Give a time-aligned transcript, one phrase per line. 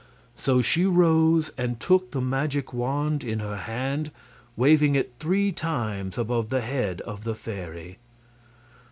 [0.35, 4.09] So she rose and took the magic wand in her hand,
[4.57, 7.99] waving it three times above the head of the fairy.